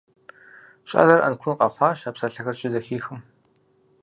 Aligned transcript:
ЩӀалэр 0.89 1.19
Ӏэнкун 1.23 1.57
къэхъуащ, 1.59 1.99
а 2.07 2.09
псалъэхэр 2.13 2.57
щызэхихым. 2.59 3.19